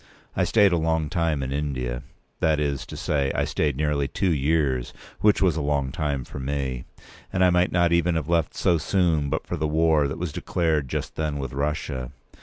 I 0.35 0.45
stayed 0.45 0.71
a 0.71 0.79
long 0.79 1.11
time 1.11 1.43
in 1.43 1.51
India; 1.51 2.01
that 2.39 2.59
is 2.59 2.87
to 2.87 2.97
say, 2.97 3.31
I 3.35 3.45
stayed 3.45 3.77
nearly 3.77 4.07
two 4.07 4.33
years, 4.33 4.93
which 5.19 5.43
was 5.43 5.55
a 5.55 5.61
long 5.61 5.91
time 5.91 6.23
for 6.23 6.39
me; 6.39 6.85
and 7.31 7.43
I 7.43 7.51
might 7.51 7.71
not 7.71 7.93
even 7.93 8.15
have 8.15 8.27
left 8.27 8.55
so 8.55 8.79
soon, 8.79 9.29
but 9.29 9.45
for 9.45 9.57
the 9.57 9.67
war 9.67 10.07
that 10.07 10.17
was 10.17 10.31
declared 10.33 10.87
just 10.89 11.17
then 11.17 11.37
with 11.37 11.53
Russia. 11.53 12.09